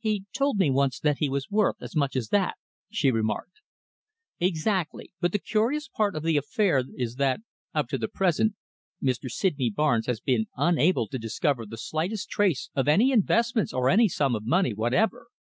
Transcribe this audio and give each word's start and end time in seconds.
"He 0.00 0.24
told 0.32 0.58
me 0.58 0.72
once 0.72 0.98
that 0.98 1.18
he 1.18 1.28
was 1.28 1.52
worth 1.52 1.76
as 1.80 1.94
much 1.94 2.16
as 2.16 2.30
that," 2.30 2.56
she 2.90 3.12
remarked, 3.12 3.60
"Exactly, 4.40 5.12
but 5.20 5.30
the 5.30 5.38
curious 5.38 5.86
part 5.86 6.16
of 6.16 6.24
the 6.24 6.36
affair 6.36 6.82
is 6.96 7.14
that, 7.14 7.42
up 7.72 7.86
to 7.90 7.96
the 7.98 8.08
present, 8.08 8.56
Mr. 9.00 9.30
Sydney 9.30 9.70
Barnes 9.70 10.06
has 10.06 10.18
been 10.20 10.46
unable 10.56 11.06
to 11.06 11.16
discover 11.16 11.64
the 11.64 11.78
slightest 11.78 12.28
trace 12.28 12.70
of 12.74 12.88
any 12.88 13.12
investments 13.12 13.72
or 13.72 13.88
any 13.88 14.08
sum 14.08 14.34
of 14.34 14.44
money 14.44 14.74
whatever. 14.74 15.28